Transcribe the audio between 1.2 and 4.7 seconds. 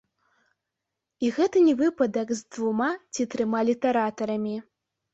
І гэта не выпадак з двума ці трыма літаратарамі.